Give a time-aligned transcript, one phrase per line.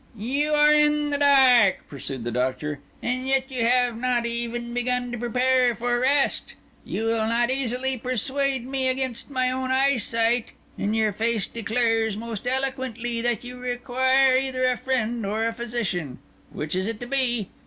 [0.17, 5.11] "You are in the dark," pursued the Doctor; "and yet you have not even begun
[5.11, 6.55] to prepare for rest.
[6.83, 12.47] You will not easily persuade me against my own eyesight; and your face declares most
[12.47, 17.51] eloquently that you require either a friend or a physician—which is it to be?